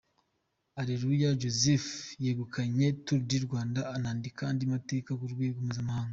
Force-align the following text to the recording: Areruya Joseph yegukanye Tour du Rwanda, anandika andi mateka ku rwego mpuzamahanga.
Areruya 0.79 1.29
Joseph 1.41 1.87
yegukanye 2.23 2.85
Tour 3.05 3.21
du 3.27 3.37
Rwanda, 3.45 3.79
anandika 3.95 4.41
andi 4.49 4.63
mateka 4.73 5.11
ku 5.19 5.25
rwego 5.33 5.59
mpuzamahanga. 5.65 6.09